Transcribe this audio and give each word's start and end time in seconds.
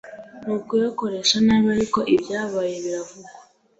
nukuyakoresha 0.43 1.37
nabi 1.45 1.67
ariko 1.75 1.99
ibyabaye 2.15 2.75
biravugwa 2.83 3.31